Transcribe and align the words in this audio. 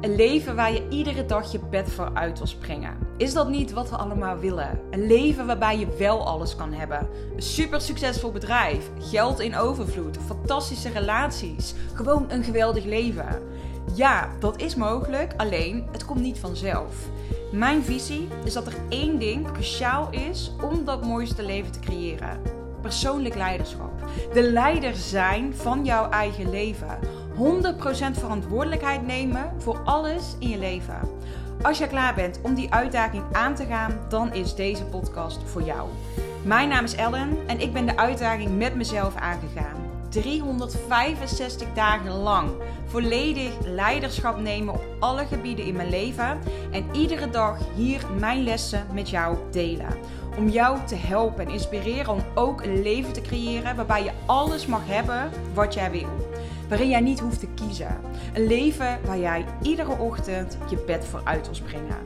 Een 0.00 0.16
leven 0.16 0.56
waar 0.56 0.72
je 0.72 0.88
iedere 0.88 1.26
dag 1.26 1.52
je 1.52 1.58
bed 1.58 1.92
voor 1.92 2.10
uit 2.14 2.38
wil 2.38 2.46
springen. 2.46 2.98
Is 3.16 3.32
dat 3.32 3.48
niet 3.48 3.72
wat 3.72 3.90
we 3.90 3.96
allemaal 3.96 4.38
willen? 4.38 4.80
Een 4.90 5.06
leven 5.06 5.46
waarbij 5.46 5.78
je 5.78 5.96
wel 5.98 6.26
alles 6.26 6.56
kan 6.56 6.72
hebben. 6.72 7.08
Een 7.36 7.42
super 7.42 7.80
succesvol 7.80 8.32
bedrijf, 8.32 8.90
geld 8.98 9.40
in 9.40 9.56
overvloed, 9.56 10.18
fantastische 10.26 10.88
relaties. 10.88 11.74
Gewoon 11.94 12.26
een 12.28 12.44
geweldig 12.44 12.84
leven. 12.84 13.42
Ja, 13.94 14.28
dat 14.40 14.60
is 14.60 14.74
mogelijk, 14.74 15.34
alleen 15.36 15.86
het 15.92 16.04
komt 16.04 16.20
niet 16.20 16.38
vanzelf. 16.38 16.94
Mijn 17.52 17.82
visie 17.82 18.28
is 18.44 18.52
dat 18.52 18.66
er 18.66 18.76
één 18.88 19.18
ding 19.18 19.52
cruciaal 19.52 20.10
is 20.10 20.52
om 20.62 20.84
dat 20.84 21.04
mooiste 21.04 21.42
leven 21.42 21.72
te 21.72 21.80
creëren. 21.80 22.55
Persoonlijk 22.86 23.34
leiderschap. 23.34 23.92
De 24.32 24.42
leider 24.42 24.94
zijn 24.94 25.54
van 25.54 25.84
jouw 25.84 26.10
eigen 26.10 26.50
leven. 26.50 26.98
100% 27.34 28.18
verantwoordelijkheid 28.18 29.06
nemen 29.06 29.52
voor 29.58 29.80
alles 29.84 30.36
in 30.38 30.48
je 30.48 30.58
leven. 30.58 31.00
Als 31.62 31.78
je 31.78 31.86
klaar 31.86 32.14
bent 32.14 32.40
om 32.42 32.54
die 32.54 32.72
uitdaging 32.72 33.22
aan 33.32 33.54
te 33.54 33.64
gaan, 33.64 33.98
dan 34.08 34.34
is 34.34 34.54
deze 34.54 34.84
podcast 34.84 35.38
voor 35.44 35.62
jou. 35.62 35.88
Mijn 36.42 36.68
naam 36.68 36.84
is 36.84 36.94
Ellen 36.94 37.36
en 37.46 37.60
ik 37.60 37.72
ben 37.72 37.86
de 37.86 37.96
uitdaging 37.96 38.58
met 38.58 38.74
mezelf 38.74 39.16
aangegaan. 39.16 39.76
365 40.08 41.68
dagen 41.74 42.12
lang 42.12 42.50
volledig 42.86 43.52
leiderschap 43.64 44.40
nemen 44.40 44.74
op 44.74 44.84
alle 44.98 45.26
gebieden 45.26 45.64
in 45.64 45.76
mijn 45.76 45.90
leven 45.90 46.38
en 46.70 46.84
iedere 46.92 47.30
dag 47.30 47.58
hier 47.74 48.06
mijn 48.18 48.42
lessen 48.42 48.86
met 48.92 49.10
jou 49.10 49.36
delen. 49.50 49.96
Om 50.36 50.48
jou 50.48 50.86
te 50.86 50.94
helpen 50.94 51.46
en 51.46 51.52
inspireren 51.52 52.12
om 52.12 52.24
ook 52.34 52.62
een 52.62 52.82
leven 52.82 53.12
te 53.12 53.20
creëren 53.20 53.76
waarbij 53.76 54.04
je 54.04 54.12
alles 54.26 54.66
mag 54.66 54.86
hebben 54.86 55.30
wat 55.54 55.74
jij 55.74 55.90
wil 55.90 56.26
waarin 56.68 56.88
jij 56.88 57.00
niet 57.00 57.20
hoeft 57.20 57.40
te 57.40 57.48
kiezen. 57.54 58.00
Een 58.34 58.46
leven 58.46 58.98
waar 59.04 59.18
jij 59.18 59.44
iedere 59.62 59.98
ochtend 59.98 60.58
je 60.70 60.76
bed 60.86 61.04
voor 61.04 61.20
uit 61.24 61.44
wil 61.46 61.54
springen. 61.54 61.98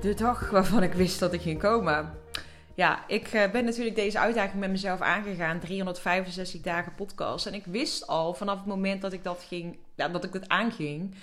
De 0.00 0.14
dag 0.14 0.50
waarvan 0.50 0.82
ik 0.82 0.92
wist 0.92 1.18
dat 1.18 1.32
ik 1.32 1.40
ging 1.40 1.58
komen. 1.58 2.14
Ja, 2.74 3.04
ik 3.06 3.28
eh, 3.28 3.50
ben 3.50 3.64
natuurlijk 3.64 3.96
deze 3.96 4.18
uitdaging 4.18 4.60
met 4.60 4.70
mezelf 4.70 5.00
aangegaan. 5.00 5.60
365 5.60 6.60
dagen 6.60 6.94
podcast. 6.94 7.46
En 7.46 7.54
ik 7.54 7.64
wist 7.64 8.06
al 8.06 8.34
vanaf 8.34 8.56
het 8.56 8.66
moment 8.66 9.02
dat 9.02 9.12
ik 9.12 9.24
dat 9.24 9.44
ging, 9.48 9.78
ja, 9.94 10.08
dat 10.08 10.24
ik 10.24 10.32
het 10.32 10.48
aanging, 10.48 11.14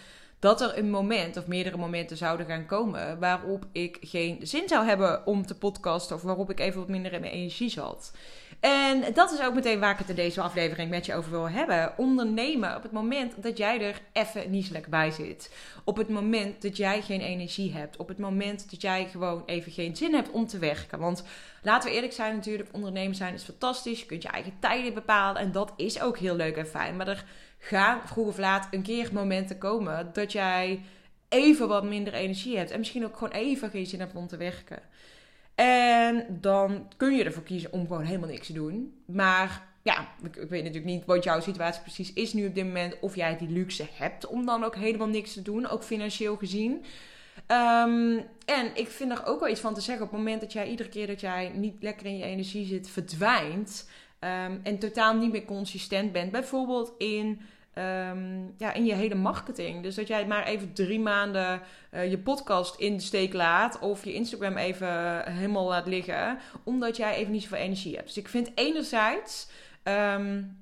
dat 0.44 0.62
er 0.62 0.78
een 0.78 0.90
moment 0.90 1.38
of 1.38 1.48
meerdere 1.48 1.78
momenten 1.78 2.18
zouden 2.18 2.46
gaan 2.46 2.66
komen 2.66 3.20
waarop 3.20 3.66
ik 3.72 3.98
geen 4.02 4.40
zin 4.42 4.68
zou 4.68 4.86
hebben 4.86 5.26
om 5.26 5.46
te 5.46 5.56
podcasten 5.56 6.16
of 6.16 6.22
waarop 6.22 6.50
ik 6.50 6.60
even 6.60 6.80
wat 6.80 6.90
minder 6.90 7.14
in 7.14 7.22
mijn 7.22 7.34
energie 7.34 7.70
zat. 7.70 8.12
En 8.60 9.14
dat 9.14 9.32
is 9.32 9.42
ook 9.42 9.54
meteen 9.54 9.80
waar 9.80 9.92
ik 9.92 9.98
het 9.98 10.10
in 10.10 10.16
deze 10.16 10.42
aflevering 10.42 10.90
met 10.90 11.06
je 11.06 11.16
over 11.16 11.32
wil 11.32 11.50
hebben. 11.50 11.94
Ondernemen 11.98 12.76
op 12.76 12.84
het 12.84 12.92
moment 12.92 13.44
dat 13.44 13.58
jij 13.58 13.82
er 13.82 14.02
even 14.14 14.64
lekker 14.72 14.92
bij 14.92 15.12
zit. 15.12 15.54
Op 15.84 15.98
het 15.98 16.10
moment 16.10 16.62
dat 16.62 16.78
jij 16.78 17.02
geen 17.02 17.22
energie 17.22 17.74
hebt. 17.74 17.98
Op 17.98 18.08
het 18.08 18.18
moment 18.18 18.72
dat 18.72 18.82
jij 18.82 19.08
gewoon 19.12 19.44
even 19.46 19.72
geen 19.72 19.96
zin 19.96 20.14
hebt 20.14 20.32
om 20.32 20.48
te 20.48 20.58
werken. 20.58 21.00
Want 21.00 21.24
laten 21.62 21.90
we 21.90 21.96
eerlijk 21.96 22.14
zijn 22.14 22.36
natuurlijk, 22.36 22.70
ondernemen 22.72 23.16
zijn 23.16 23.34
is 23.34 23.44
fantastisch. 23.44 24.00
Je 24.00 24.06
kunt 24.06 24.24
je 24.24 24.30
eigen 24.30 24.54
tijden 24.60 24.94
bepalen 24.94 25.42
en 25.42 25.52
dat 25.52 25.74
is 25.76 26.02
ook 26.02 26.18
heel 26.18 26.36
leuk 26.36 26.58
en 26.58 26.68
fijn. 26.68 26.96
Maar 26.96 27.08
er 27.08 27.26
gaan 27.64 28.02
vroeg 28.06 28.28
of 28.28 28.38
laat 28.38 28.68
een 28.72 28.82
keer 28.82 29.10
momenten 29.14 29.58
komen 29.58 30.10
dat 30.14 30.32
jij 30.32 30.82
even 31.30 31.68
wat 31.68 31.84
minder 31.84 32.14
energie 32.14 32.58
hebt. 32.58 32.72
En 32.72 32.80
misschien 32.80 33.06
ook 33.06 33.18
gewoon 33.18 33.34
even 33.34 33.70
geen 33.70 33.86
zin 33.86 34.00
hebt 34.00 34.16
om 34.16 34.28
te 34.28 34.38
werken. 34.38 34.80
En 35.56 36.26
dan 36.42 36.88
kun 36.98 37.16
je 37.16 37.24
ervoor 37.24 37.44
kiezen 37.44 37.72
om 37.72 37.88
gewoon 37.88 38.04
helemaal 38.04 38.30
niks 38.30 38.48
te 38.48 38.54
doen. 38.54 38.94
Maar 39.06 39.62
ja, 39.82 40.08
ik, 40.24 40.36
ik, 40.36 40.50
weet 40.50 40.64
natuurlijk 40.64 40.94
niet 40.94 41.06
wat 41.06 41.24
jouw 41.24 41.40
situatie 41.40 41.82
precies 41.82 42.14
is 42.14 42.34
nu 42.34 42.48
op 42.48 42.56
dit 42.56 42.66
moment. 42.66 43.00
Of 43.00 43.16
jij 43.16 43.38
die 43.38 43.50
luxe 43.50 43.86
hebt 43.94 44.28
om 44.28 44.46
dan 44.46 44.64
ook 44.64 44.76
helemaal 44.76 45.08
niks 45.08 45.34
te 45.34 45.42
doen, 45.42 45.68
ook 45.68 45.84
financieel 45.84 46.36
gezien. 46.36 46.84
Ehm, 47.48 48.20
en 48.46 48.76
ik 48.76 48.88
vind 48.88 49.12
er 49.12 49.26
ook 49.26 49.40
wel 49.40 49.50
iets 49.50 49.60
van 49.60 49.74
te 49.74 49.82
zeggen. 49.82 50.06
Op 50.06 50.12
het 50.12 50.20
moment 50.20 50.42
dat 50.42 50.54
jij 50.54 50.68
iedere 50.68 50.90
keer 50.90 51.08
dat 51.08 51.22
jij 51.22 51.52
niet 51.56 51.76
lekker 51.80 52.06
in 52.06 52.18
je 52.18 52.24
energie 52.24 52.66
zit, 52.66 52.90
verdwijnt. 52.90 53.90
Um, 54.20 54.60
en 54.64 54.80
totaal 54.80 55.16
niet 55.16 55.32
meer 55.32 55.46
consistent 55.46 56.12
bent. 56.12 56.32
Bijvoorbeeld 56.32 56.94
in 56.98 57.42
Ehm, 57.74 58.44
ja, 58.58 58.74
in 58.74 58.86
je 58.86 58.94
hele 58.94 59.16
marketing. 59.16 59.84
Dus 59.84 59.96
dat 59.96 60.08
jij 60.08 60.28
maar 60.28 60.46
even 60.46 60.74
drie 60.74 61.00
maanden 61.00 61.62
uh, 61.92 62.10
je 62.10 62.18
podcast 62.18 62.80
in 62.80 62.96
de 62.98 63.04
steek 63.04 63.34
laat. 63.34 63.80
Of 63.80 64.04
je 64.06 64.14
Instagram 64.14 64.58
even 64.58 65.24
helemaal 65.32 65.68
laat 65.68 65.88
liggen. 65.88 66.38
Omdat 66.64 66.98
jij 66.98 67.16
even 67.16 67.32
niet 67.32 67.42
zoveel 67.42 67.58
energie 67.58 67.96
hebt. 67.96 68.08
Dus 68.08 68.18
ik 68.18 68.28
vind 68.28 68.52
enerzijds. 68.56 69.48
Um, 69.84 70.62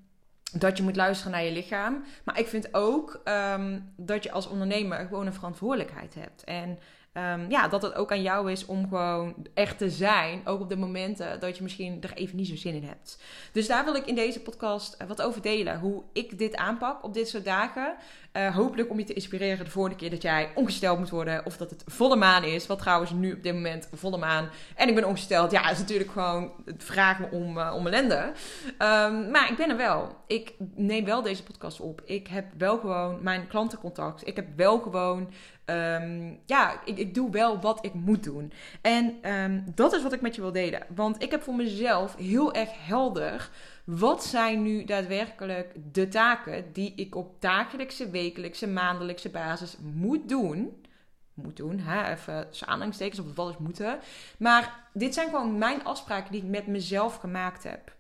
dat 0.52 0.78
je 0.78 0.84
moet 0.84 0.96
luisteren 0.96 1.32
naar 1.32 1.44
je 1.44 1.52
lichaam. 1.52 2.04
Maar 2.24 2.40
ik 2.40 2.48
vind 2.48 2.74
ook 2.74 3.22
um, 3.54 3.94
dat 3.96 4.24
je 4.24 4.32
als 4.32 4.48
ondernemer 4.48 5.06
gewoon 5.08 5.26
een 5.26 5.34
verantwoordelijkheid 5.34 6.16
hebt. 6.16 6.44
En 6.44 6.80
Um, 7.14 7.50
ja, 7.50 7.68
dat 7.68 7.82
het 7.82 7.94
ook 7.94 8.12
aan 8.12 8.22
jou 8.22 8.52
is 8.52 8.66
om 8.66 8.88
gewoon 8.88 9.36
echt 9.54 9.78
te 9.78 9.90
zijn. 9.90 10.42
Ook 10.46 10.62
op 10.62 10.70
de 10.70 10.76
momenten 10.76 11.40
dat 11.40 11.58
je 11.58 11.64
misschien 11.64 12.02
er 12.02 12.14
even 12.14 12.38
niet 12.38 12.48
zo 12.48 12.56
zin 12.56 12.74
in 12.74 12.84
hebt. 12.84 13.24
Dus 13.52 13.68
daar 13.68 13.84
wil 13.84 13.96
ik 13.96 14.06
in 14.06 14.16
deze 14.16 14.42
podcast 14.42 14.94
eh, 14.94 15.08
wat 15.08 15.22
over 15.22 15.42
delen. 15.42 15.80
Hoe 15.80 16.04
ik 16.14 16.38
dit 16.38 16.56
aanpak 16.56 17.04
op 17.04 17.14
dit 17.14 17.30
soort 17.30 17.46
dagen. 17.46 17.96
Uh, 18.38 18.56
hopelijk 18.56 18.90
om 18.90 19.00
je 19.00 19.06
te 19.06 19.14
inspireren 19.14 19.66
de 19.66 19.72
volgende 19.72 19.98
keer 19.98 20.10
dat 20.10 20.22
jij 20.22 20.52
ongesteld 20.56 21.00
moet 21.00 21.10
worden. 21.10 21.46
Of 21.46 21.58
dat 21.58 21.70
het 21.70 21.84
volle 21.86 22.16
maan 22.16 22.44
is. 22.44 22.68
Wat 22.68 22.80
trouwens 22.80 23.12
nu 23.12 23.34
op 23.34 23.44
dit 23.44 23.54
moment 23.54 23.90
volle 23.94 24.18
maan. 24.18 24.50
En 24.76 24.88
ik 24.88 24.96
ben 24.96 25.08
ongesteld. 25.08 25.52
Ja, 25.52 25.70
is 25.70 25.78
natuurlijk 25.78 26.12
gewoon. 26.12 26.52
Het 26.66 26.84
vraagt 26.84 27.20
me 27.20 27.28
om, 27.32 27.58
uh, 27.58 27.74
om 27.76 27.88
ellende. 27.88 28.32
Um, 28.68 29.32
maar 29.32 29.48
ik 29.52 29.58
ben 29.58 29.70
er 29.70 29.78
wel. 29.78 30.16
Ik 30.28 30.54
neem 30.76 31.06
wel 31.06 31.22
deze 31.22 31.44
podcast 31.44 31.80
op. 31.80 32.02
Ik 32.06 32.28
heb 32.28 32.46
wel 32.58 32.78
gewoon 32.78 33.24
mijn 33.24 33.48
klantencontact. 33.48 34.28
Ik 34.28 34.36
heb 34.36 34.48
wel 34.56 34.80
gewoon 34.80 35.32
Um, 35.66 36.40
ja, 36.46 36.82
ik, 36.86 36.98
ik, 36.98 37.14
doe 37.14 37.32
wel 37.32 37.60
wat 37.60 37.86
ik 37.86 37.94
moet 37.94 38.24
doen. 38.24 38.52
En 38.82 39.32
um, 39.34 39.64
dat 39.76 39.94
is 39.94 40.04
wat 40.04 40.14
ik 40.14 40.22
met 40.22 40.36
je 40.36 40.42
wil 40.42 40.52
delen. 40.52 40.84
Want 40.96 41.24
ik 41.24 41.32
heb 41.32 41.44
voor 41.44 41.56
mezelf 41.56 42.16
heel 42.16 42.54
erg 42.54 42.70
helder. 42.88 43.50
Wat 43.86 44.24
zijn 44.24 44.62
nu 44.62 44.84
daadwerkelijk 44.84 45.76
de 45.92 46.08
taken 46.08 46.74
die 46.74 46.94
ik 46.96 47.16
op 47.16 47.42
dagelijkse, 47.42 48.10
wekelijkse, 48.10 48.68
maandelijkse 48.68 49.30
basis 49.30 49.78
moet 49.82 50.30
doen? 50.30 50.86
Moet 51.34 51.58
doen, 51.58 51.80
hè? 51.80 52.12
even 52.12 52.48
aanhalingstekens 52.66 53.20
of 53.20 53.36
wat 53.36 53.50
is 53.50 53.58
moeten. 53.58 54.00
Maar 54.38 54.90
dit 54.94 55.14
zijn 55.14 55.30
gewoon 55.30 55.58
mijn 55.58 55.84
afspraken 55.84 56.32
die 56.32 56.42
ik 56.42 56.50
met 56.50 56.68
mezelf 56.68 57.16
gemaakt 57.16 57.64
heb. 57.64 57.96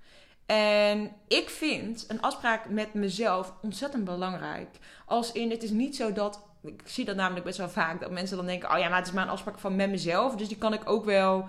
En 0.45 1.11
ik 1.27 1.49
vind 1.49 2.05
een 2.07 2.21
afspraak 2.21 2.69
met 2.69 2.93
mezelf 2.93 3.53
ontzettend 3.61 4.03
belangrijk. 4.03 4.77
Als 5.05 5.31
in, 5.31 5.49
het 5.49 5.63
is 5.63 5.69
niet 5.69 5.95
zo 5.95 6.13
dat 6.13 6.49
ik 6.63 6.81
zie 6.85 7.05
dat 7.05 7.15
namelijk 7.15 7.45
best 7.45 7.57
wel 7.57 7.69
vaak. 7.69 7.99
Dat 7.99 8.11
mensen 8.11 8.37
dan 8.37 8.45
denken: 8.45 8.71
oh 8.71 8.77
ja, 8.77 8.89
maar 8.89 8.97
het 8.97 9.07
is 9.07 9.13
maar 9.13 9.23
een 9.23 9.29
afspraak 9.29 9.59
van 9.59 9.75
met 9.75 9.89
mezelf. 9.89 10.35
Dus 10.35 10.47
die 10.47 10.57
kan 10.57 10.73
ik 10.73 10.89
ook 10.89 11.05
wel 11.05 11.47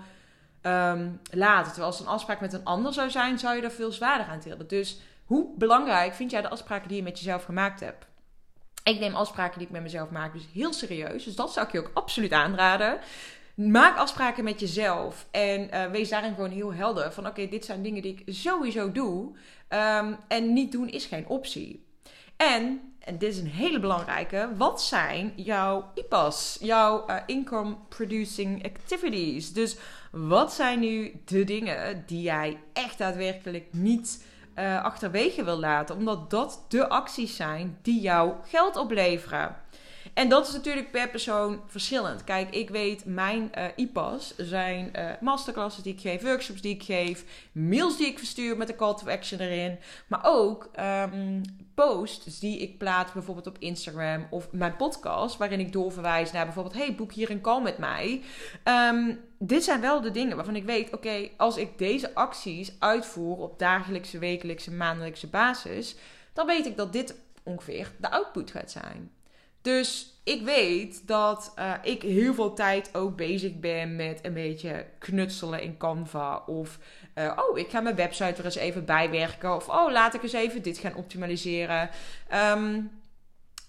um, 0.63 1.19
laten. 1.31 1.71
Terwijl 1.71 1.91
als 1.91 1.99
een 1.99 2.07
afspraak 2.07 2.41
met 2.41 2.53
een 2.53 2.63
ander 2.63 2.93
zou 2.93 3.09
zijn, 3.09 3.39
zou 3.39 3.55
je 3.55 3.61
er 3.61 3.71
veel 3.71 3.91
zwaarder 3.91 4.27
aan 4.27 4.39
tillen. 4.39 4.67
Dus 4.67 4.99
hoe 5.25 5.57
belangrijk 5.57 6.13
vind 6.13 6.31
jij 6.31 6.41
de 6.41 6.49
afspraken 6.49 6.87
die 6.87 6.97
je 6.97 7.03
met 7.03 7.19
jezelf 7.19 7.43
gemaakt 7.43 7.79
hebt? 7.79 8.05
Ik 8.83 8.99
neem 8.99 9.15
afspraken 9.15 9.57
die 9.57 9.67
ik 9.67 9.73
met 9.73 9.81
mezelf 9.81 10.09
maak 10.09 10.33
dus 10.33 10.47
heel 10.53 10.73
serieus. 10.73 11.23
Dus 11.23 11.35
dat 11.35 11.53
zou 11.53 11.65
ik 11.65 11.71
je 11.71 11.79
ook 11.79 11.91
absoluut 11.93 12.31
aanraden. 12.31 12.99
Maak 13.55 13.97
afspraken 13.97 14.43
met 14.43 14.59
jezelf 14.59 15.27
en 15.31 15.69
uh, 15.73 15.85
wees 15.85 16.09
daarin 16.09 16.33
gewoon 16.33 16.49
heel 16.49 16.73
helder. 16.73 17.11
Van 17.11 17.27
oké, 17.27 17.47
dit 17.47 17.65
zijn 17.65 17.83
dingen 17.83 18.01
die 18.01 18.15
ik 18.15 18.33
sowieso 18.35 18.91
doe. 18.91 19.31
Um, 19.69 20.17
en 20.27 20.53
niet 20.53 20.71
doen 20.71 20.89
is 20.89 21.05
geen 21.05 21.27
optie. 21.27 21.85
En 22.37 22.92
en 23.03 23.17
dit 23.17 23.33
is 23.33 23.39
een 23.39 23.47
hele 23.47 23.79
belangrijke, 23.79 24.49
wat 24.57 24.81
zijn 24.81 25.33
jouw 25.35 25.91
IPA's, 25.93 26.57
jouw 26.61 27.09
uh, 27.09 27.15
income 27.25 27.75
producing 27.89 28.65
activities? 28.65 29.53
Dus 29.53 29.77
wat 30.11 30.53
zijn 30.53 30.79
nu 30.79 31.21
de 31.25 31.43
dingen 31.43 32.03
die 32.05 32.21
jij 32.21 32.59
echt 32.73 32.97
daadwerkelijk 32.97 33.67
niet 33.71 34.25
uh, 34.55 34.83
achterwege 34.83 35.43
wil 35.43 35.59
laten, 35.59 35.95
omdat 35.95 36.29
dat 36.29 36.65
de 36.67 36.89
acties 36.89 37.35
zijn 37.35 37.77
die 37.81 38.01
jou 38.01 38.33
geld 38.45 38.75
opleveren? 38.75 39.55
En 40.13 40.29
dat 40.29 40.47
is 40.47 40.53
natuurlijk 40.53 40.91
per 40.91 41.09
persoon 41.09 41.61
verschillend. 41.67 42.23
Kijk, 42.23 42.55
ik 42.55 42.69
weet, 42.69 43.05
mijn 43.05 43.51
uh, 43.57 43.65
IPA's 43.75 44.33
zijn 44.37 44.91
uh, 44.95 45.11
masterclasses 45.21 45.83
die 45.83 45.93
ik 45.93 46.01
geef, 46.01 46.21
workshops 46.21 46.61
die 46.61 46.73
ik 46.73 46.83
geef, 46.83 47.25
mails 47.51 47.97
die 47.97 48.07
ik 48.07 48.17
verstuur 48.17 48.57
met 48.57 48.69
een 48.69 48.75
call 48.75 48.95
to 48.95 49.09
action 49.09 49.39
erin. 49.39 49.77
Maar 50.07 50.21
ook 50.23 50.69
um, 50.79 51.41
posts 51.73 52.39
die 52.39 52.59
ik 52.59 52.77
plaats 52.77 53.11
bijvoorbeeld 53.11 53.47
op 53.47 53.57
Instagram 53.59 54.27
of 54.29 54.51
mijn 54.51 54.75
podcast, 54.75 55.37
waarin 55.37 55.59
ik 55.59 55.71
doorverwijs 55.71 56.31
naar 56.31 56.45
bijvoorbeeld: 56.45 56.75
hey, 56.75 56.95
boek 56.95 57.11
hier 57.11 57.31
een 57.31 57.41
call 57.41 57.61
met 57.61 57.77
mij. 57.77 58.21
Um, 58.63 59.19
dit 59.39 59.63
zijn 59.63 59.81
wel 59.81 60.01
de 60.01 60.11
dingen 60.11 60.35
waarvan 60.35 60.55
ik 60.55 60.65
weet: 60.65 60.93
oké, 60.93 61.29
als 61.37 61.57
ik 61.57 61.77
deze 61.77 62.15
acties 62.15 62.75
uitvoer 62.79 63.37
op 63.37 63.59
dagelijkse, 63.59 64.19
wekelijkse, 64.19 64.71
maandelijkse 64.71 65.27
basis, 65.27 65.95
dan 66.33 66.45
weet 66.45 66.65
ik 66.65 66.77
dat 66.77 66.93
dit 66.93 67.15
ongeveer 67.43 67.91
de 67.97 68.11
output 68.11 68.51
gaat 68.51 68.71
zijn. 68.71 69.11
Dus 69.63 70.11
ik 70.23 70.41
weet 70.41 71.07
dat 71.07 71.53
uh, 71.59 71.73
ik 71.81 72.01
heel 72.01 72.33
veel 72.33 72.53
tijd 72.53 72.95
ook 72.95 73.15
bezig 73.15 73.59
ben 73.59 73.95
met 73.95 74.19
een 74.21 74.33
beetje 74.33 74.85
knutselen 74.99 75.61
in 75.61 75.77
Canva. 75.77 76.43
Of, 76.45 76.79
uh, 77.15 77.37
oh, 77.49 77.57
ik 77.57 77.69
ga 77.69 77.79
mijn 77.79 77.95
website 77.95 78.39
er 78.39 78.45
eens 78.45 78.55
even 78.55 78.85
bijwerken. 78.85 79.55
Of, 79.55 79.69
oh, 79.69 79.91
laat 79.91 80.13
ik 80.13 80.23
eens 80.23 80.33
even 80.33 80.61
dit 80.61 80.77
gaan 80.77 80.95
optimaliseren. 80.95 81.89
Um, 82.33 82.91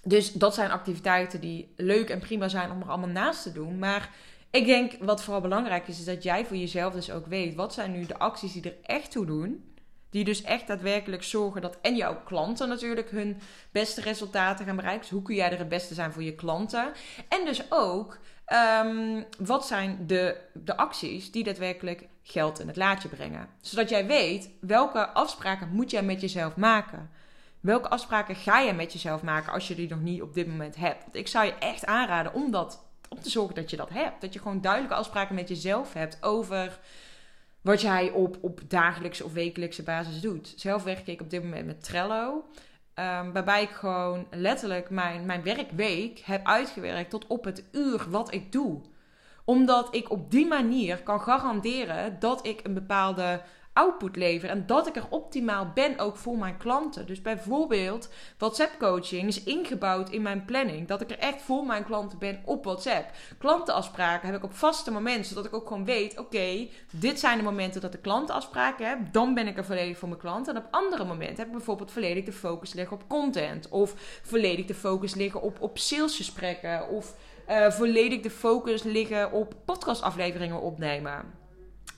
Dus 0.07 0.33
dat 0.33 0.55
zijn 0.55 0.71
activiteiten 0.71 1.41
die 1.41 1.73
leuk 1.77 2.11
en 2.11 2.19
prima 2.19 2.49
zijn 2.49 2.71
om 2.71 2.81
er 2.81 2.89
allemaal 2.89 3.09
naast 3.09 3.43
te 3.43 3.53
doen. 3.53 3.79
Maar 3.79 4.11
ik 4.51 4.67
denk 4.67 4.93
wat 5.01 5.23
vooral 5.23 5.41
belangrijk 5.41 5.89
is, 5.89 5.99
is 5.99 6.05
dat 6.05 6.23
jij 6.23 6.45
voor 6.45 6.57
jezelf 6.57 6.93
dus 6.93 7.11
ook 7.11 7.27
weet. 7.27 7.55
Wat 7.55 7.75
zijn 7.75 7.93
nu 7.93 8.07
de 8.07 8.19
acties 8.19 8.53
die 8.53 8.63
er 8.63 8.77
echt 8.83 9.11
toe 9.11 9.27
doen? 9.27 9.74
Die 10.15 10.25
dus 10.25 10.43
echt 10.43 10.67
daadwerkelijk 10.67 11.23
zorgen 11.23 11.61
dat 11.61 11.79
en 11.81 11.97
jouw 11.97 12.23
klanten 12.25 12.69
natuurlijk 12.69 13.11
hun 13.11 13.41
beste 13.71 14.01
resultaten 14.01 14.67
gaan 14.67 14.77
bereiken. 14.77 15.03
Dus 15.03 15.11
hoe 15.11 15.23
kun 15.23 15.35
jij 15.35 15.53
er 15.53 15.59
het 15.59 15.69
beste 15.69 15.95
zijn 15.95 16.13
voor 16.13 16.23
je 16.23 16.35
klanten? 16.35 16.93
En 17.29 17.45
dus 17.45 17.63
ook, 17.69 18.19
ehm, 18.45 19.23
wat 19.39 19.67
zijn 19.67 20.07
de, 20.07 20.37
de 20.53 20.77
acties 20.77 21.31
die 21.31 21.45
daadwerkelijk 21.45 22.07
geld 22.23 22.61
in 22.61 22.67
het 22.67 22.77
laadje 22.77 23.09
brengen? 23.09 23.49
Zodat 23.61 23.89
jij 23.89 24.07
weet 24.07 24.51
welke 24.61 25.09
afspraken 25.09 25.69
moet 25.69 25.91
jij 25.91 26.03
met 26.03 26.21
jezelf 26.21 26.57
maken. 26.57 27.11
Welke 27.61 27.89
afspraken 27.89 28.37
ga 28.37 28.59
je 28.59 28.73
met 28.73 28.93
jezelf 28.93 29.23
maken 29.23 29.53
als 29.53 29.69
je 29.69 29.75
die 29.75 29.89
nog 29.89 30.01
niet 30.01 30.23
op 30.23 30.35
dit 30.35 30.47
moment 30.47 30.77
hebt? 30.77 31.03
Want 31.03 31.17
ik 31.17 31.29
zou 31.29 31.45
je 31.47 31.55
echt 31.55 31.87
aanraden 31.87 32.35
om, 32.35 32.51
dat, 32.51 32.85
om 33.09 33.21
te 33.21 33.31
zorgen 33.31 33.55
dat 33.55 33.71
je 33.71 33.77
dat 33.77 33.91
hebt. 33.91 34.21
Dat 34.21 34.33
je 34.33 34.39
gewoon 34.39 34.61
duidelijke 34.61 34.97
afspraken 34.97 35.35
met 35.35 35.49
jezelf 35.49 35.93
hebt 35.93 36.23
over 36.23 36.79
wat 37.65 37.81
jij 37.81 38.11
op, 38.11 38.39
op 38.41 38.61
dagelijkse 38.69 39.25
of 39.25 39.33
wekelijkse 39.33 39.83
basis 39.83 40.21
doet. 40.21 40.53
Zelf 40.57 40.83
werk 40.83 41.07
ik 41.07 41.21
op 41.21 41.31
dit 41.31 41.43
moment 41.43 41.67
met 41.67 41.85
Trello. 41.85 42.45
Um, 42.95 43.33
waarbij 43.33 43.63
ik 43.63 43.71
gewoon 43.71 44.27
letterlijk 44.31 44.91
mijn, 44.91 45.27
mijn 45.27 45.43
werkweek 45.43 46.19
heb 46.19 46.47
uitgewerkt 46.47 47.11
tot 47.11 47.27
op 47.27 47.45
het 47.45 47.65
uur 47.73 48.11
wat 48.11 48.35
ik 48.35 48.53
doe. 48.53 48.81
Omdat 49.45 49.95
ik 49.95 50.11
op 50.11 50.31
die 50.31 50.47
manier 50.47 51.03
kan 51.03 51.21
garanderen 51.21 52.17
dat 52.19 52.47
ik 52.47 52.61
een 52.63 52.75
bepaalde 52.75 53.41
output 53.75 54.17
lever. 54.17 54.49
En 54.49 54.67
dat 54.67 54.87
ik 54.87 54.97
er 54.97 55.07
optimaal 55.11 55.71
ben 55.75 55.99
ook 55.99 56.17
voor 56.17 56.39
mijn 56.39 56.57
klanten. 56.57 57.07
Dus 57.07 57.23
bijvoorbeeld 57.23 58.09
WhatsApp 58.39 58.79
coaching 58.79 59.29
is 59.29 59.43
ingebouwd 59.43 60.11
in 60.11 60.23
mijn 60.23 60.45
planning. 60.45 60.89
Dat 60.89 61.01
ik 61.01 61.11
er 61.11 61.19
echt 61.19 61.43
voor 61.43 61.67
mijn 61.67 61.85
klanten 61.85 62.19
ben 62.19 62.41
op 62.45 62.65
WhatsApp. 62.65 63.11
Klantenafspraken 63.39 64.27
heb 64.29 64.37
ik 64.37 64.45
op 64.45 64.55
vaste 64.55 64.91
momenten. 64.91 65.25
Zodat 65.25 65.45
ik 65.45 65.55
ook 65.55 65.67
gewoon 65.67 65.85
weet, 65.85 66.19
oké, 66.19 66.69
dit 66.91 67.21
zijn 67.21 67.39
de 67.39 67.45
momenten 67.45 67.81
dat 67.81 67.95
ik 67.95 68.03
klantenafspraken 68.03 68.89
heb. 68.89 68.99
Dan 69.13 69.35
ben 69.35 69.47
ik 69.47 69.57
er 69.57 69.65
volledig 69.65 69.99
voor 69.99 70.09
mijn 70.09 70.21
klanten. 70.21 70.55
En 70.55 70.63
op 70.63 70.69
andere 70.71 71.05
momenten 71.05 71.37
heb 71.37 71.47
ik 71.47 71.53
bijvoorbeeld 71.53 71.93
volledig 71.93 72.25
de 72.25 72.33
focus 72.33 72.73
liggen 72.73 72.97
op 72.97 73.09
content. 73.09 73.69
Of 73.69 73.95
volledig 74.23 74.67
de 74.67 74.75
focus 74.75 75.15
liggen 75.15 75.43
op, 75.43 75.61
op 75.61 75.79
salesgesprekken. 75.79 76.89
Of 76.89 77.15
uh, 77.49 77.71
volledig 77.71 78.21
de 78.21 78.31
focus 78.31 78.83
liggen 78.83 79.33
op 79.33 79.55
podcastafleveringen 79.65 80.61
opnemen. 80.61 81.44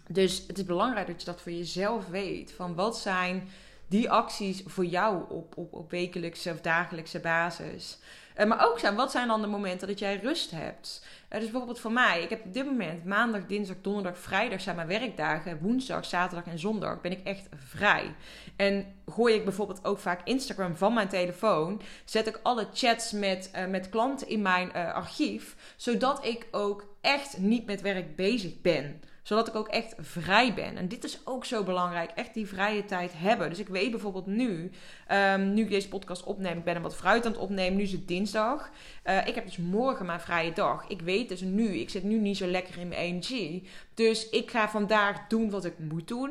Dus 0.08 0.44
het 0.46 0.58
is 0.58 0.64
belangrijk 0.64 1.06
dat 1.06 1.20
je 1.20 1.26
dat 1.26 1.40
voor 1.40 1.52
jezelf 1.52 2.08
weet. 2.08 2.52
Van 2.52 2.74
wat 2.74 2.98
zijn 2.98 3.48
die 3.88 4.10
acties 4.10 4.62
voor 4.66 4.84
jou 4.84 5.22
op, 5.28 5.56
op, 5.56 5.72
op 5.72 5.90
wekelijkse 5.90 6.50
of 6.50 6.60
dagelijkse 6.60 7.20
basis. 7.20 7.98
Uh, 8.38 8.46
maar 8.46 8.68
ook 8.68 8.78
zijn, 8.78 8.94
wat 8.94 9.10
zijn 9.10 9.28
dan 9.28 9.40
de 9.40 9.46
momenten 9.46 9.88
dat 9.88 9.98
jij 9.98 10.16
rust 10.16 10.50
hebt? 10.50 11.04
Uh, 11.04 11.38
dus 11.38 11.50
bijvoorbeeld 11.50 11.80
voor 11.80 11.92
mij, 11.92 12.22
ik 12.22 12.30
heb 12.30 12.44
op 12.44 12.52
dit 12.52 12.64
moment 12.64 13.04
maandag, 13.04 13.46
dinsdag, 13.46 13.76
donderdag, 13.80 14.18
vrijdag 14.18 14.60
zijn 14.60 14.76
mijn 14.76 14.88
werkdagen. 14.88 15.58
Woensdag, 15.58 16.04
zaterdag 16.04 16.52
en 16.52 16.58
zondag 16.58 17.00
ben 17.00 17.12
ik 17.12 17.24
echt 17.24 17.48
vrij. 17.56 18.14
En 18.56 18.94
gooi 19.06 19.34
ik 19.34 19.44
bijvoorbeeld 19.44 19.84
ook 19.84 19.98
vaak 19.98 20.20
Instagram 20.24 20.76
van 20.76 20.94
mijn 20.94 21.08
telefoon. 21.08 21.80
Zet 22.04 22.26
ik 22.26 22.40
alle 22.42 22.68
chats 22.72 23.12
met, 23.12 23.50
uh, 23.56 23.66
met 23.66 23.88
klanten 23.88 24.28
in 24.28 24.42
mijn 24.42 24.72
archief. 24.72 25.56
Zodat 25.76 26.24
ik 26.24 26.46
ook 26.50 26.86
echt 27.00 27.38
niet 27.38 27.66
met 27.66 27.80
werk 27.80 28.16
bezig 28.16 28.60
ben 28.60 29.00
zodat 29.26 29.48
ik 29.48 29.54
ook 29.54 29.68
echt 29.68 29.94
vrij 29.98 30.54
ben. 30.54 30.76
En 30.76 30.88
dit 30.88 31.04
is 31.04 31.20
ook 31.24 31.44
zo 31.44 31.62
belangrijk. 31.64 32.10
Echt 32.10 32.34
die 32.34 32.46
vrije 32.46 32.84
tijd 32.84 33.12
hebben. 33.14 33.48
Dus 33.48 33.58
ik 33.58 33.68
weet 33.68 33.90
bijvoorbeeld 33.90 34.26
nu, 34.26 34.70
um, 35.12 35.54
nu 35.54 35.62
ik 35.62 35.70
deze 35.70 35.88
podcast 35.88 36.24
opneem, 36.24 36.58
ik 36.58 36.64
ben 36.64 36.74
hem 36.74 36.82
wat 36.82 36.96
fruit 36.96 37.26
aan 37.26 37.32
het 37.32 37.40
opnemen. 37.40 37.76
Nu 37.76 37.82
is 37.82 37.92
het 37.92 38.08
dinsdag. 38.08 38.70
Uh, 39.04 39.26
ik 39.26 39.34
heb 39.34 39.44
dus 39.44 39.56
morgen 39.56 40.06
mijn 40.06 40.20
vrije 40.20 40.52
dag. 40.52 40.84
Ik 40.88 41.00
weet 41.00 41.28
dus 41.28 41.40
nu, 41.40 41.78
ik 41.78 41.90
zit 41.90 42.02
nu 42.02 42.18
niet 42.18 42.36
zo 42.36 42.46
lekker 42.46 42.78
in 42.78 42.88
mijn 42.88 43.00
energie. 43.00 43.68
Dus 43.94 44.28
ik 44.28 44.50
ga 44.50 44.68
vandaag 44.68 45.26
doen 45.28 45.50
wat 45.50 45.64
ik 45.64 45.78
moet 45.78 46.08
doen. 46.08 46.30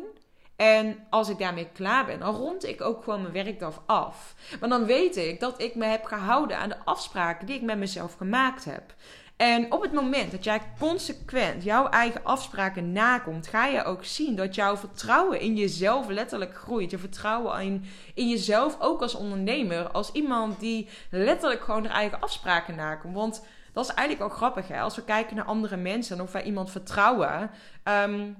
En 0.56 0.98
als 1.10 1.30
ik 1.30 1.38
daarmee 1.38 1.70
klaar 1.74 2.06
ben, 2.06 2.20
dan 2.20 2.36
rond 2.36 2.66
ik 2.66 2.82
ook 2.82 3.04
gewoon 3.04 3.22
mijn 3.22 3.34
werkdag 3.34 3.84
af. 3.86 4.36
Maar 4.60 4.70
dan 4.70 4.86
weet 4.86 5.16
ik 5.16 5.40
dat 5.40 5.62
ik 5.62 5.76
me 5.76 5.86
heb 5.86 6.04
gehouden 6.04 6.58
aan 6.58 6.70
de 6.70 6.86
afspraken 6.86 7.46
die 7.46 7.56
ik 7.56 7.62
met 7.62 7.78
mezelf 7.78 8.14
gemaakt 8.14 8.66
heb. 8.66 8.94
En 9.38 9.72
op 9.72 9.82
het 9.82 9.94
moment 9.94 10.32
dat 10.32 10.44
jij 10.44 10.62
consequent 10.80 11.64
jouw 11.64 11.90
eigen 11.90 12.24
afspraken 12.24 12.92
nakomt, 12.92 13.48
ga 13.48 13.66
je 13.66 13.84
ook 13.84 14.06
zien 14.06 14.36
dat 14.36 14.56
jouw 14.56 14.78
vertrouwen 14.78 15.40
in 15.40 15.56
jezelf 15.56 16.08
letterlijk 16.08 16.56
groeit. 16.56 16.92
Je 16.92 16.98
vertrouwen 16.98 17.62
in, 17.62 17.86
in 18.14 18.30
jezelf 18.30 18.78
ook 18.80 19.02
als 19.02 19.16
ondernemer, 19.16 19.92
als 19.92 20.12
iemand 20.12 20.60
die 20.60 20.90
letterlijk 21.10 21.64
gewoon 21.64 21.86
haar 21.86 21.96
eigen 21.96 22.22
afspraken 22.22 22.76
nakomt. 22.76 23.16
Want 23.16 23.46
dat 23.74 23.86
is 23.86 23.94
eigenlijk 23.94 24.32
ook 24.32 24.38
grappig, 24.38 24.68
hè? 24.68 24.80
Als 24.80 24.96
we 24.96 25.04
kijken 25.04 25.36
naar 25.36 25.46
andere 25.46 25.78
mensen 25.78 26.18
en 26.18 26.24
of 26.24 26.32
wij 26.32 26.44
iemand 26.44 26.72
vertrouwen. 26.72 27.52
Ehm, 27.84 28.32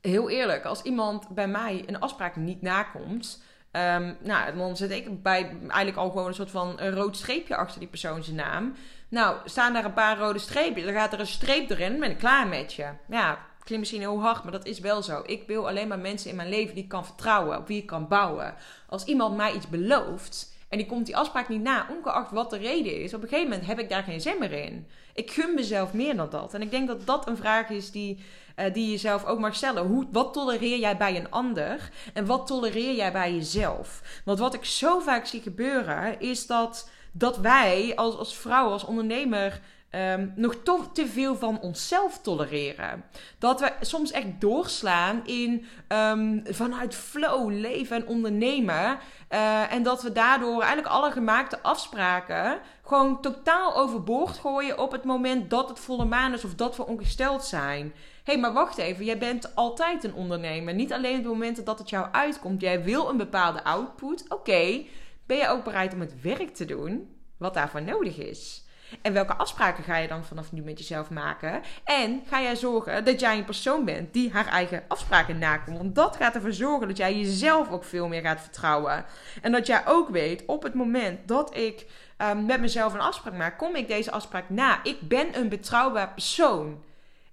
heel 0.00 0.30
eerlijk, 0.30 0.64
als 0.64 0.82
iemand 0.82 1.28
bij 1.28 1.48
mij 1.48 1.82
een 1.86 2.00
afspraak 2.00 2.36
niet 2.36 2.62
nakomt. 2.62 3.42
Um, 3.72 4.16
nou, 4.20 4.56
dan 4.56 4.76
zet 4.76 4.90
ik 4.90 5.22
bij 5.22 5.56
eigenlijk 5.60 5.96
al 5.96 6.10
gewoon 6.10 6.26
een 6.26 6.34
soort 6.34 6.50
van 6.50 6.80
een 6.80 6.94
rood 6.94 7.16
streepje 7.16 7.56
achter 7.56 7.78
die 7.78 7.88
persoon 7.88 8.22
zijn 8.22 8.36
naam. 8.36 8.74
Nou, 9.08 9.36
staan 9.44 9.72
daar 9.72 9.84
een 9.84 9.92
paar 9.92 10.18
rode 10.18 10.38
streepjes. 10.38 10.84
Dan 10.84 10.94
gaat 10.94 11.12
er 11.12 11.20
een 11.20 11.26
streep 11.26 11.70
erin. 11.70 12.00
Ben 12.00 12.10
ik 12.10 12.18
klaar 12.18 12.46
met 12.46 12.72
je. 12.72 12.86
Ja, 13.08 13.38
klinkt 13.64 13.78
misschien 13.78 14.00
heel 14.00 14.20
hard, 14.20 14.42
maar 14.42 14.52
dat 14.52 14.66
is 14.66 14.80
wel 14.80 15.02
zo. 15.02 15.22
Ik 15.26 15.46
wil 15.46 15.68
alleen 15.68 15.88
maar 15.88 15.98
mensen 15.98 16.30
in 16.30 16.36
mijn 16.36 16.48
leven 16.48 16.74
die 16.74 16.82
ik 16.82 16.88
kan 16.88 17.04
vertrouwen. 17.04 17.58
Op 17.58 17.66
wie 17.66 17.80
ik 17.80 17.86
kan 17.86 18.08
bouwen. 18.08 18.54
Als 18.88 19.04
iemand 19.04 19.36
mij 19.36 19.52
iets 19.52 19.68
belooft. 19.68 20.56
En 20.68 20.78
die 20.78 20.86
komt 20.86 21.06
die 21.06 21.16
afspraak 21.16 21.48
niet 21.48 21.62
na, 21.62 21.86
ongeacht 21.90 22.30
wat 22.30 22.50
de 22.50 22.56
reden 22.56 23.00
is. 23.00 23.14
Op 23.14 23.22
een 23.22 23.28
gegeven 23.28 23.50
moment 23.50 23.68
heb 23.68 23.78
ik 23.78 23.88
daar 23.88 24.02
geen 24.02 24.20
zin 24.20 24.36
meer 24.38 24.52
in. 24.52 24.86
Ik 25.14 25.30
gun 25.30 25.54
mezelf 25.54 25.92
meer 25.92 26.16
dan 26.16 26.30
dat. 26.30 26.54
En 26.54 26.62
ik 26.62 26.70
denk 26.70 26.88
dat 26.88 27.06
dat 27.06 27.28
een 27.28 27.36
vraag 27.36 27.68
is 27.68 27.90
die, 27.90 28.24
uh, 28.56 28.72
die 28.72 28.90
je 28.90 28.96
zelf 28.96 29.24
ook 29.24 29.38
mag 29.38 29.54
stellen. 29.54 29.86
Hoe, 29.86 30.06
wat 30.12 30.32
tolereer 30.32 30.78
jij 30.78 30.96
bij 30.96 31.16
een 31.16 31.30
ander? 31.30 31.90
En 32.12 32.26
wat 32.26 32.46
tolereer 32.46 32.94
jij 32.94 33.12
bij 33.12 33.34
jezelf? 33.34 34.02
Want 34.24 34.38
wat 34.38 34.54
ik 34.54 34.64
zo 34.64 34.98
vaak 34.98 35.26
zie 35.26 35.40
gebeuren, 35.40 36.20
is 36.20 36.46
dat 36.46 36.88
dat 37.12 37.36
wij 37.36 37.92
als, 37.96 38.16
als 38.16 38.36
vrouw, 38.36 38.70
als 38.70 38.84
ondernemer. 38.84 39.60
Um, 39.90 40.32
nog 40.36 40.54
te 40.92 41.06
veel 41.06 41.36
van 41.36 41.60
onszelf 41.60 42.18
tolereren. 42.18 43.04
Dat 43.38 43.60
we 43.60 43.72
soms 43.80 44.10
echt 44.10 44.26
doorslaan 44.40 45.26
in 45.26 45.66
um, 45.88 46.42
vanuit 46.44 46.94
flow 46.94 47.50
leven 47.50 47.96
en 47.96 48.06
ondernemen. 48.06 48.98
Uh, 49.30 49.72
en 49.72 49.82
dat 49.82 50.02
we 50.02 50.12
daardoor 50.12 50.62
eigenlijk 50.62 50.92
alle 50.92 51.10
gemaakte 51.10 51.62
afspraken 51.62 52.58
gewoon 52.82 53.20
totaal 53.20 53.76
overboord 53.76 54.38
gooien 54.38 54.78
op 54.78 54.92
het 54.92 55.04
moment 55.04 55.50
dat 55.50 55.68
het 55.68 55.78
volle 55.78 56.04
maan 56.04 56.32
is 56.32 56.44
of 56.44 56.54
dat 56.54 56.76
we 56.76 56.86
ongesteld 56.86 57.44
zijn. 57.44 57.94
Hé, 58.24 58.32
hey, 58.32 58.38
maar 58.38 58.52
wacht 58.52 58.78
even, 58.78 59.04
jij 59.04 59.18
bent 59.18 59.54
altijd 59.54 60.04
een 60.04 60.14
ondernemer. 60.14 60.74
Niet 60.74 60.92
alleen 60.92 61.16
op 61.16 61.24
het 61.24 61.32
moment 61.32 61.66
dat 61.66 61.78
het 61.78 61.90
jou 61.90 62.06
uitkomt. 62.12 62.60
Jij 62.60 62.82
wil 62.84 63.08
een 63.08 63.16
bepaalde 63.16 63.64
output. 63.64 64.24
Oké. 64.28 64.84
Ben 65.28 65.36
je 65.36 65.48
ook 65.48 65.64
bereid 65.64 65.94
om 65.94 66.00
het 66.00 66.20
werk 66.20 66.54
te 66.54 66.64
doen 66.64 67.16
wat 67.36 67.54
daarvoor 67.54 67.82
nodig 67.82 68.18
is? 68.18 68.66
En 69.02 69.12
welke 69.12 69.34
afspraken 69.34 69.84
ga 69.84 69.96
je 69.96 70.08
dan 70.08 70.24
vanaf 70.24 70.52
nu 70.52 70.62
met 70.62 70.78
jezelf 70.78 71.10
maken? 71.10 71.62
En 71.84 72.22
ga 72.26 72.42
jij 72.42 72.56
zorgen 72.56 73.04
dat 73.04 73.20
jij 73.20 73.38
een 73.38 73.44
persoon 73.44 73.84
bent 73.84 74.12
die 74.12 74.32
haar 74.32 74.46
eigen 74.46 74.84
afspraken 74.88 75.38
nakomt? 75.38 75.78
Want 75.78 75.94
dat 75.94 76.16
gaat 76.16 76.34
ervoor 76.34 76.52
zorgen 76.52 76.88
dat 76.88 76.96
jij 76.96 77.16
jezelf 77.16 77.70
ook 77.70 77.84
veel 77.84 78.08
meer 78.08 78.20
gaat 78.20 78.40
vertrouwen. 78.40 79.04
En 79.42 79.52
dat 79.52 79.66
jij 79.66 79.86
ook 79.86 80.08
weet, 80.08 80.42
op 80.46 80.62
het 80.62 80.74
moment 80.74 81.28
dat 81.28 81.56
ik 81.56 81.86
um, 82.18 82.46
met 82.46 82.60
mezelf 82.60 82.94
een 82.94 83.00
afspraak 83.00 83.34
maak, 83.34 83.58
kom 83.58 83.76
ik 83.76 83.88
deze 83.88 84.10
afspraak 84.10 84.50
na. 84.50 84.84
Ik 84.84 85.00
ben 85.00 85.38
een 85.38 85.48
betrouwbaar 85.48 86.12
persoon. 86.12 86.82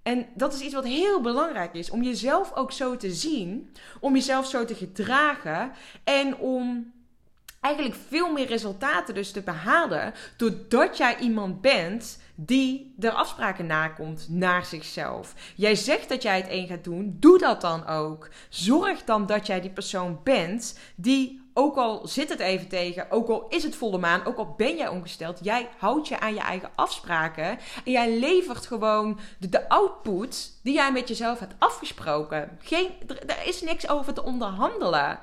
En 0.02 0.26
dat 0.34 0.54
is 0.54 0.60
iets 0.60 0.74
wat 0.74 0.84
heel 0.84 1.20
belangrijk 1.20 1.74
is. 1.74 1.90
Om 1.90 2.02
jezelf 2.02 2.52
ook 2.54 2.72
zo 2.72 2.96
te 2.96 3.12
zien. 3.12 3.74
Om 4.00 4.14
jezelf 4.14 4.46
zo 4.46 4.64
te 4.64 4.74
gedragen. 4.74 5.72
En 6.04 6.36
om 6.36 6.92
eigenlijk 7.66 7.96
veel 8.08 8.32
meer 8.32 8.46
resultaten 8.46 9.14
dus 9.14 9.32
te 9.32 9.40
behalen. 9.40 10.14
Doordat 10.36 10.96
jij 10.96 11.18
iemand 11.18 11.60
bent 11.60 12.18
die 12.34 12.94
de 12.96 13.12
afspraken 13.12 13.66
nakomt 13.66 14.26
naar 14.28 14.64
zichzelf. 14.64 15.34
Jij 15.54 15.74
zegt 15.74 16.08
dat 16.08 16.22
jij 16.22 16.36
het 16.36 16.48
één 16.48 16.66
gaat 16.66 16.84
doen. 16.84 17.16
Doe 17.20 17.38
dat 17.38 17.60
dan 17.60 17.86
ook. 17.86 18.28
Zorg 18.48 19.04
dan 19.04 19.26
dat 19.26 19.46
jij 19.46 19.60
die 19.60 19.70
persoon 19.70 20.20
bent 20.24 20.78
die 20.94 21.44
ook 21.58 21.76
al 21.76 22.06
zit 22.06 22.28
het 22.28 22.38
even 22.38 22.68
tegen, 22.68 23.10
ook 23.10 23.28
al 23.28 23.46
is 23.48 23.62
het 23.62 23.76
volle 23.76 23.98
maan, 23.98 24.24
ook 24.24 24.36
al 24.36 24.54
ben 24.56 24.76
jij 24.76 24.88
ongesteld, 24.88 25.38
jij 25.42 25.68
houdt 25.78 26.08
je 26.08 26.20
aan 26.20 26.34
je 26.34 26.40
eigen 26.40 26.70
afspraken 26.74 27.58
en 27.84 27.92
jij 27.92 28.18
levert 28.18 28.66
gewoon 28.66 29.18
de, 29.38 29.68
output 29.68 30.58
die 30.62 30.74
jij 30.74 30.92
met 30.92 31.08
jezelf 31.08 31.38
hebt 31.38 31.54
afgesproken. 31.58 32.58
Geen, 32.60 32.90
er 33.26 33.46
is 33.46 33.62
niks 33.62 33.88
over 33.88 34.14
te 34.14 34.22
onderhandelen. 34.22 35.18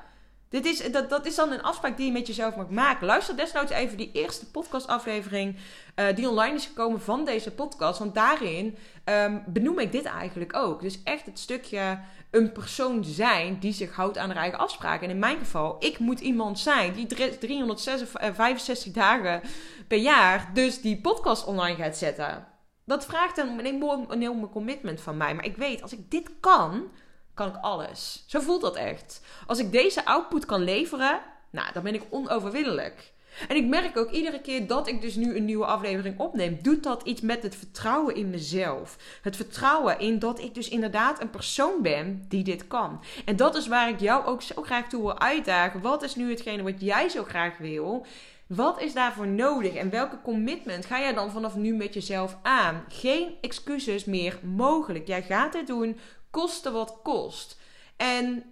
Dit 0.53 0.65
is, 0.65 0.91
dat, 0.91 1.09
dat 1.09 1.25
is 1.25 1.35
dan 1.35 1.51
een 1.51 1.63
afspraak 1.63 1.97
die 1.97 2.05
je 2.05 2.11
met 2.11 2.27
jezelf 2.27 2.55
mag 2.55 2.69
maken. 2.69 3.07
Luister 3.07 3.37
desnoods 3.37 3.71
even 3.71 3.97
die 3.97 4.09
eerste 4.13 4.51
podcastaflevering 4.51 5.55
uh, 5.95 6.15
die 6.15 6.29
online 6.29 6.55
is 6.55 6.65
gekomen 6.65 7.01
van 7.01 7.25
deze 7.25 7.51
podcast. 7.51 7.99
Want 7.99 8.15
daarin 8.15 8.77
um, 9.05 9.43
benoem 9.47 9.79
ik 9.79 9.91
dit 9.91 10.05
eigenlijk 10.05 10.55
ook. 10.55 10.81
Dus 10.81 11.03
echt 11.03 11.25
het 11.25 11.39
stukje 11.39 11.99
een 12.31 12.51
persoon 12.51 13.03
zijn 13.03 13.59
die 13.59 13.73
zich 13.73 13.95
houdt 13.95 14.17
aan 14.17 14.29
haar 14.29 14.37
eigen 14.37 14.59
afspraken. 14.59 15.03
En 15.03 15.13
in 15.13 15.19
mijn 15.19 15.37
geval, 15.37 15.75
ik 15.79 15.99
moet 15.99 16.19
iemand 16.19 16.59
zijn 16.59 16.93
die 16.93 17.05
365 17.39 18.87
eh, 18.87 18.93
dagen 18.93 19.41
per 19.87 19.99
jaar 19.99 20.51
dus 20.53 20.81
die 20.81 21.01
podcast 21.01 21.45
online 21.45 21.75
gaat 21.75 21.97
zetten. 21.97 22.47
Dat 22.85 23.05
vraagt 23.05 23.37
een 23.37 23.59
een 23.59 24.05
enorm 24.09 24.49
commitment 24.49 25.01
van 25.01 25.17
mij. 25.17 25.35
Maar 25.35 25.45
ik 25.45 25.57
weet, 25.57 25.81
als 25.81 25.93
ik 25.93 26.11
dit 26.11 26.29
kan, 26.39 26.91
kan 27.33 27.47
ik 27.47 27.55
alles. 27.61 28.23
Zo 28.27 28.39
voelt 28.39 28.61
dat 28.61 28.75
echt. 28.75 29.21
Als 29.47 29.59
ik 29.59 29.71
deze 29.71 30.05
output 30.05 30.45
kan 30.45 30.63
leveren, 30.63 31.21
nou, 31.49 31.67
dan 31.73 31.83
ben 31.83 31.93
ik 31.93 32.03
onoverwinnelijk. 32.09 33.11
En 33.47 33.55
ik 33.55 33.65
merk 33.65 33.97
ook 33.97 34.11
iedere 34.11 34.41
keer 34.41 34.67
dat 34.67 34.87
ik 34.87 35.01
dus 35.01 35.15
nu 35.15 35.35
een 35.35 35.45
nieuwe 35.45 35.65
aflevering 35.65 36.19
opneem, 36.19 36.59
doet 36.61 36.83
dat 36.83 37.03
iets 37.03 37.21
met 37.21 37.43
het 37.43 37.55
vertrouwen 37.55 38.15
in 38.15 38.29
mezelf. 38.29 38.97
Het 39.21 39.35
vertrouwen 39.35 39.99
in 39.99 40.19
dat 40.19 40.39
ik 40.39 40.53
dus 40.53 40.69
inderdaad 40.69 41.21
een 41.21 41.29
persoon 41.29 41.81
ben 41.81 42.25
die 42.29 42.43
dit 42.43 42.67
kan. 42.67 43.03
En 43.25 43.35
dat 43.35 43.55
is 43.55 43.67
waar 43.67 43.89
ik 43.89 43.99
jou 43.99 44.25
ook 44.25 44.41
zo 44.41 44.61
graag 44.61 44.89
toe 44.89 45.01
wil 45.01 45.19
uitdagen. 45.19 45.81
Wat 45.81 46.03
is 46.03 46.15
nu 46.15 46.29
hetgene 46.29 46.63
wat 46.63 46.81
jij 46.81 47.09
zo 47.09 47.23
graag 47.23 47.57
wil? 47.57 48.05
Wat 48.47 48.81
is 48.81 48.93
daarvoor 48.93 49.27
nodig 49.27 49.73
en 49.73 49.89
welke 49.89 50.21
commitment 50.21 50.85
ga 50.85 50.99
jij 50.99 51.13
dan 51.13 51.31
vanaf 51.31 51.55
nu 51.55 51.75
met 51.75 51.93
jezelf 51.93 52.37
aan? 52.41 52.83
Geen 52.87 53.35
excuses 53.41 54.05
meer 54.05 54.39
mogelijk. 54.41 55.07
Jij 55.07 55.23
gaat 55.23 55.53
dit 55.53 55.67
doen, 55.67 55.99
koste 56.33 56.71
wat 56.71 56.99
kost. 57.03 57.59
En 57.97 58.43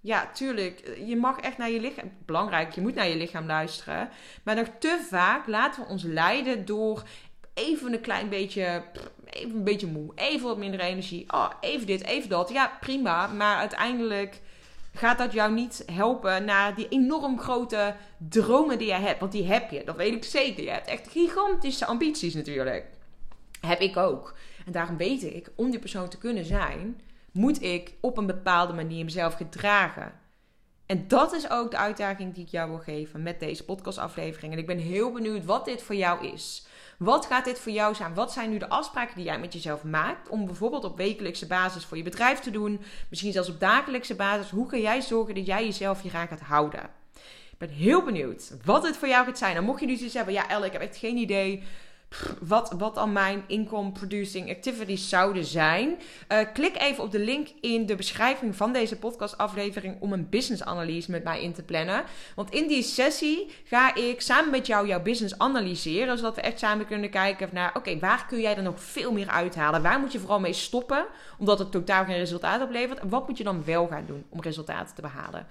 ja, 0.00 0.30
tuurlijk, 0.34 0.98
je 1.06 1.16
mag 1.16 1.38
echt 1.38 1.58
naar 1.58 1.70
je 1.70 1.80
lichaam. 1.80 2.12
Belangrijk, 2.26 2.74
je 2.74 2.80
moet 2.80 2.94
naar 2.94 3.08
je 3.08 3.16
lichaam 3.16 3.46
luisteren. 3.46 4.08
Maar 4.42 4.54
nog 4.54 4.68
te 4.78 5.06
vaak 5.10 5.46
laten 5.46 5.82
we 5.82 5.88
ons 5.88 6.02
leiden 6.02 6.64
door 6.64 7.02
even 7.54 7.92
een 7.92 8.00
klein 8.00 8.28
beetje. 8.28 8.84
Even 9.24 9.50
een 9.50 9.64
beetje 9.64 9.86
moe. 9.86 10.12
Even 10.14 10.46
wat 10.46 10.58
minder 10.58 10.80
energie. 10.80 11.32
Oh, 11.32 11.50
even 11.60 11.86
dit, 11.86 12.04
even 12.04 12.28
dat. 12.28 12.48
Ja, 12.48 12.76
prima. 12.80 13.26
Maar 13.26 13.56
uiteindelijk 13.56 14.40
gaat 14.94 15.18
dat 15.18 15.32
jou 15.32 15.52
niet 15.52 15.82
helpen 15.92 16.44
naar 16.44 16.74
die 16.74 16.88
enorm 16.88 17.40
grote 17.40 17.94
dromen 18.18 18.78
die 18.78 18.86
je 18.86 18.92
hebt. 18.92 19.20
Want 19.20 19.32
die 19.32 19.46
heb 19.46 19.70
je, 19.70 19.84
dat 19.84 19.96
weet 19.96 20.14
ik 20.14 20.24
zeker. 20.24 20.64
Je 20.64 20.70
hebt 20.70 20.88
echt 20.88 21.08
gigantische 21.10 21.86
ambities 21.86 22.34
natuurlijk. 22.34 22.95
Heb 23.66 23.80
ik 23.80 23.96
ook. 23.96 24.34
En 24.66 24.72
daarom 24.72 24.96
weet 24.96 25.22
ik, 25.22 25.50
om 25.54 25.70
die 25.70 25.80
persoon 25.80 26.08
te 26.08 26.18
kunnen 26.18 26.44
zijn, 26.44 27.00
moet 27.32 27.62
ik 27.62 27.94
op 28.00 28.16
een 28.18 28.26
bepaalde 28.26 28.72
manier 28.72 29.04
mezelf 29.04 29.34
gedragen. 29.34 30.12
En 30.86 31.08
dat 31.08 31.32
is 31.32 31.50
ook 31.50 31.70
de 31.70 31.76
uitdaging 31.76 32.34
die 32.34 32.44
ik 32.44 32.50
jou 32.50 32.70
wil 32.70 32.78
geven 32.78 33.22
met 33.22 33.40
deze 33.40 33.64
podcastaflevering. 33.64 34.52
En 34.52 34.58
ik 34.58 34.66
ben 34.66 34.78
heel 34.78 35.12
benieuwd 35.12 35.44
wat 35.44 35.64
dit 35.64 35.82
voor 35.82 35.94
jou 35.94 36.26
is. 36.26 36.66
Wat 36.98 37.26
gaat 37.26 37.44
dit 37.44 37.58
voor 37.58 37.72
jou 37.72 37.94
zijn? 37.94 38.14
Wat 38.14 38.32
zijn 38.32 38.50
nu 38.50 38.58
de 38.58 38.68
afspraken 38.68 39.16
die 39.16 39.24
jij 39.24 39.38
met 39.38 39.52
jezelf 39.52 39.84
maakt? 39.84 40.28
Om 40.28 40.46
bijvoorbeeld 40.46 40.84
op 40.84 40.96
wekelijkse 40.96 41.46
basis 41.46 41.84
voor 41.84 41.96
je 41.96 42.02
bedrijf 42.02 42.38
te 42.38 42.50
doen. 42.50 42.80
Misschien 43.10 43.32
zelfs 43.32 43.48
op 43.48 43.60
dagelijkse 43.60 44.14
basis. 44.14 44.50
Hoe 44.50 44.66
kan 44.66 44.80
jij 44.80 45.00
zorgen 45.00 45.34
dat 45.34 45.46
jij 45.46 45.64
jezelf 45.64 46.02
hieraan 46.02 46.28
gaat 46.28 46.40
houden? 46.40 46.90
Ik 47.50 47.58
ben 47.58 47.68
heel 47.68 48.04
benieuwd 48.04 48.52
wat 48.64 48.86
het 48.86 48.96
voor 48.96 49.08
jou 49.08 49.24
gaat 49.24 49.38
zijn. 49.38 49.56
En 49.56 49.64
mocht 49.64 49.80
je 49.80 49.86
nu 49.86 49.96
zoiets 49.96 50.14
hebben, 50.14 50.34
ja 50.34 50.48
Elle, 50.48 50.66
ik 50.66 50.72
heb 50.72 50.82
echt 50.82 50.96
geen 50.96 51.16
idee 51.16 51.62
wat, 52.40 52.74
wat 52.78 52.94
dan 52.94 53.12
mijn 53.12 53.44
income 53.46 53.92
producing 53.92 54.50
activities 54.50 55.08
zouden 55.08 55.44
zijn. 55.44 55.98
Uh, 56.32 56.38
klik 56.52 56.76
even 56.80 57.04
op 57.04 57.10
de 57.10 57.18
link 57.18 57.48
in 57.60 57.86
de 57.86 57.94
beschrijving 57.94 58.56
van 58.56 58.72
deze 58.72 58.96
podcastaflevering 58.96 60.00
om 60.00 60.12
een 60.12 60.28
business 60.28 60.62
analyse 60.62 61.10
met 61.10 61.24
mij 61.24 61.42
in 61.42 61.52
te 61.52 61.62
plannen. 61.62 62.04
Want 62.34 62.50
in 62.50 62.68
die 62.68 62.82
sessie 62.82 63.50
ga 63.64 63.94
ik 63.94 64.20
samen 64.20 64.50
met 64.50 64.66
jou 64.66 64.86
jouw 64.86 65.02
business 65.02 65.38
analyseren, 65.38 66.18
zodat 66.18 66.34
we 66.34 66.40
echt 66.40 66.58
samen 66.58 66.86
kunnen 66.86 67.10
kijken 67.10 67.48
naar, 67.52 67.76
oké, 67.76 67.98
waar 67.98 68.26
kun 68.26 68.40
jij 68.40 68.56
er 68.56 68.62
nog 68.62 68.82
veel 68.82 69.12
meer 69.12 69.28
uithalen? 69.28 69.82
Waar 69.82 70.00
moet 70.00 70.12
je 70.12 70.18
vooral 70.18 70.40
mee 70.40 70.52
stoppen, 70.52 71.06
omdat 71.38 71.58
het 71.58 71.70
totaal 71.70 72.04
geen 72.04 72.16
resultaat 72.16 72.62
oplevert? 72.62 72.98
En 72.98 73.08
wat 73.08 73.28
moet 73.28 73.38
je 73.38 73.44
dan 73.44 73.64
wel 73.64 73.86
gaan 73.86 74.06
doen 74.06 74.24
om 74.28 74.40
resultaten 74.40 74.94
te 74.94 75.00
behalen? 75.00 75.46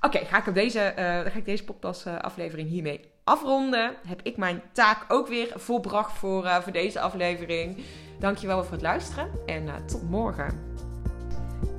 Oké, 0.00 0.18
ga 0.18 0.46
ik 0.46 0.54
deze, 0.54 0.92
uh, 0.98 1.04
ga 1.04 1.38
ik 1.38 1.44
deze 1.44 1.64
podcastaflevering 1.64 2.68
hiermee 2.68 3.11
afronden. 3.24 3.94
Heb 4.06 4.20
ik 4.22 4.36
mijn 4.36 4.62
taak 4.72 5.04
ook 5.08 5.28
weer 5.28 5.52
volbracht 5.54 6.18
voor, 6.18 6.44
uh, 6.44 6.56
voor 6.56 6.72
deze 6.72 7.00
aflevering. 7.00 7.84
Dankjewel 8.18 8.62
voor 8.62 8.72
het 8.72 8.82
luisteren 8.82 9.30
en 9.46 9.62
uh, 9.62 9.74
tot 9.86 10.10
morgen. 10.10 10.70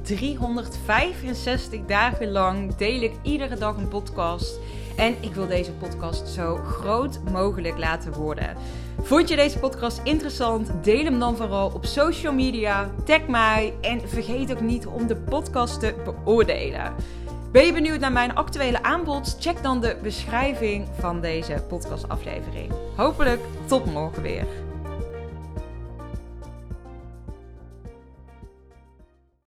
365 0.02 1.86
dagen 1.86 2.32
lang 2.32 2.76
deel 2.76 3.02
ik 3.02 3.14
iedere 3.22 3.56
dag 3.56 3.78
een 3.78 3.88
podcast. 3.88 4.60
En 4.98 5.16
ik 5.20 5.34
wil 5.34 5.48
deze 5.48 5.72
podcast 5.72 6.28
zo 6.28 6.56
groot 6.56 7.20
mogelijk 7.32 7.78
laten 7.78 8.14
worden. 8.14 8.58
Vond 9.02 9.30
je 9.30 9.36
deze 9.36 9.60
podcast 9.60 10.02
interessant? 10.04 10.72
Deel 10.82 11.04
hem 11.04 11.20
dan 11.20 11.36
vooral 11.36 11.72
op 11.74 11.86
social 11.86 12.34
media. 12.34 12.90
Tag 13.06 13.28
mij 13.28 13.74
en 13.82 14.10
vergeet 14.10 14.52
ook 14.52 14.62
niet 14.62 14.86
om 14.86 15.08
de 15.08 15.16
podcast 15.16 15.80
te 15.80 15.96
beoordelen. 16.04 16.94
Ben 17.54 17.66
je 17.66 17.74
benieuwd 17.74 18.00
naar 18.00 18.12
mijn 18.12 18.36
actuele 18.36 18.84
aanbod? 18.84 19.36
Check 19.40 19.64
dan 19.64 19.82
de 19.82 19.98
beschrijving 20.02 20.88
van 21.00 21.22
deze 21.22 21.64
podcastaflevering. 21.68 22.72
Hopelijk 22.96 23.42
tot 23.66 23.86
morgen 23.86 24.22
weer. 24.22 24.46